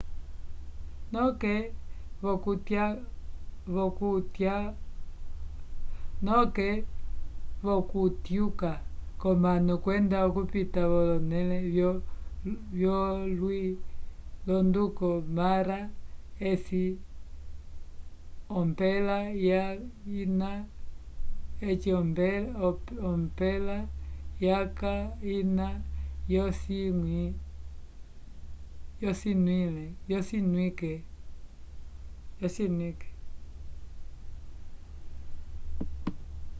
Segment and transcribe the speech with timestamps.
[6.23, 6.71] noke
[7.63, 8.71] vokutyuka
[9.21, 11.57] konano kwenda okupita vonele
[12.83, 13.01] yo
[13.37, 13.59] lwi
[14.47, 15.79] londuko mara
[16.49, 16.83] eci
[18.57, 19.17] ompela
[24.43, 24.93] yaca
[25.37, 25.69] ina
[28.99, 30.93] yo cinwike